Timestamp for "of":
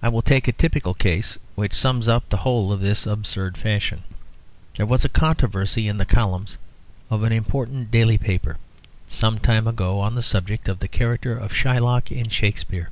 2.72-2.80, 7.10-7.22, 10.66-10.78, 11.36-11.52